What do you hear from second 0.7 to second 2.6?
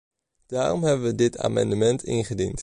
hebben we dit amendement ingediend.